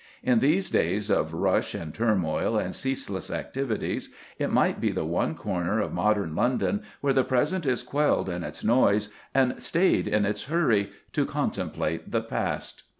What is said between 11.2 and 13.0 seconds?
contemplate the past.